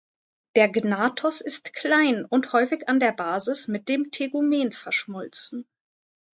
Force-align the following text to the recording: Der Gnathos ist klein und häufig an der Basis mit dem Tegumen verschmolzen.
Der 0.55 0.67
Gnathos 0.67 1.41
ist 1.41 1.73
klein 1.73 2.25
und 2.25 2.53
häufig 2.53 2.89
an 2.89 2.99
der 2.99 3.11
Basis 3.11 3.67
mit 3.67 3.87
dem 3.87 4.09
Tegumen 4.09 4.71
verschmolzen. 4.73 5.67